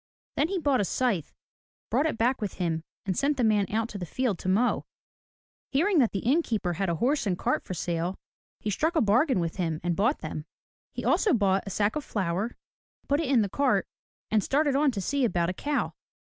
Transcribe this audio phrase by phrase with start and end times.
[0.35, 1.31] Then he bought a scythe,
[1.91, 4.83] brought it back with him and sent the man out to the field to mow.
[5.71, 8.17] Hearing that the inn keeper had a horse and cart for sale,
[8.59, 10.45] he struck a bargain with him and bought them.
[10.91, 12.57] He bought also a sack of flour,
[13.07, 13.87] put it in the cart
[14.31, 15.93] and started on to see about a cow.